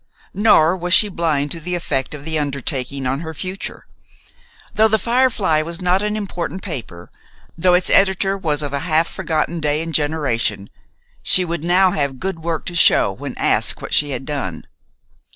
Nor 0.33 0.75
was 0.75 0.95
she 0.95 1.09
blind 1.09 1.51
to 1.51 1.59
the 1.59 1.75
effect 1.75 2.15
of 2.15 2.25
the 2.25 2.39
undertaking 2.39 3.05
on 3.05 3.19
her 3.19 3.35
future. 3.35 3.85
Though 4.73 4.87
"The 4.87 4.97
Firefly" 4.97 5.61
was 5.61 5.79
not 5.79 6.01
an 6.01 6.17
important 6.17 6.63
paper, 6.63 7.11
though 7.55 7.75
its 7.75 7.91
editor 7.91 8.35
was 8.35 8.63
of 8.63 8.73
a 8.73 8.79
half 8.79 9.07
forgotten 9.07 9.59
day 9.59 9.79
and 9.83 9.93
generation, 9.93 10.71
she 11.21 11.45
would 11.45 11.63
now 11.63 11.91
have 11.91 12.19
good 12.19 12.39
work 12.39 12.65
to 12.65 12.73
show 12.75 13.11
when 13.11 13.37
asked 13.37 13.79
what 13.79 13.93
she 13.93 14.09
had 14.09 14.25
done. 14.25 14.65